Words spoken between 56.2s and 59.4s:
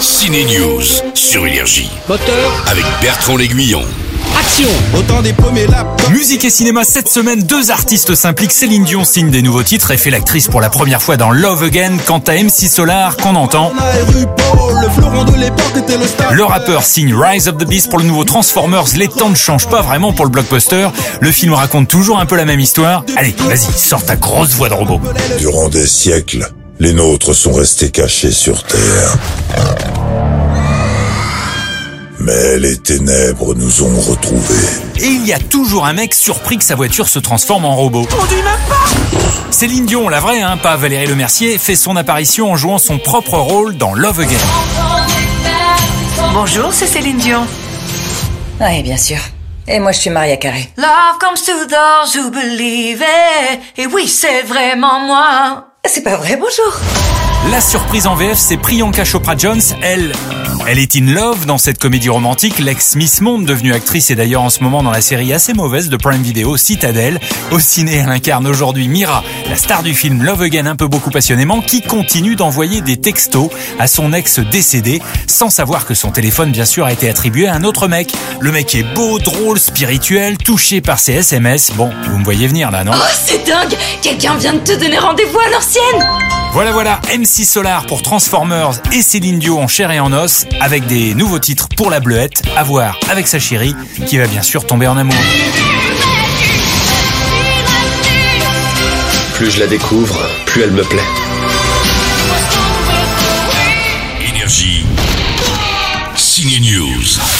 bonjour. La surprise en VF, c'est Priyanka Chopra